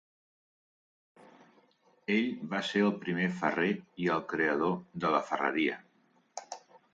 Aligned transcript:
Ell 2.15 2.31
va 2.53 2.61
ser 2.69 2.81
el 2.85 2.95
primer 3.03 3.27
ferrer 3.43 3.69
i 4.07 4.09
el 4.15 4.25
creador 4.33 4.75
de 5.05 5.13
la 5.19 5.21
ferreria. 5.29 5.79